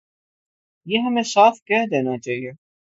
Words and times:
یہ 0.87 0.99
ہمیں 0.99 1.23
صاف 1.23 1.55
کہہ 1.65 1.85
دینا 1.91 2.17
چاہیے۔ 2.17 2.51